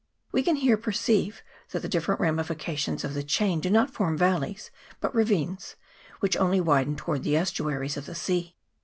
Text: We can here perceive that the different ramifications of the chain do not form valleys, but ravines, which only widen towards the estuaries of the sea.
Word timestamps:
We 0.31 0.41
can 0.41 0.55
here 0.55 0.77
perceive 0.77 1.43
that 1.69 1.83
the 1.83 1.87
different 1.87 2.19
ramifications 2.21 3.03
of 3.03 3.13
the 3.13 3.21
chain 3.21 3.59
do 3.59 3.69
not 3.69 3.91
form 3.93 4.17
valleys, 4.17 4.71
but 4.99 5.13
ravines, 5.13 5.75
which 6.21 6.35
only 6.37 6.59
widen 6.59 6.95
towards 6.95 7.23
the 7.23 7.35
estuaries 7.35 7.97
of 7.97 8.07
the 8.07 8.15
sea. 8.15 8.55